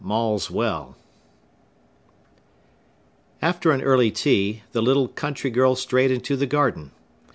[0.03, 0.97] Maule's Well
[3.39, 6.89] After an early tea, the little country girl strayed into the garden.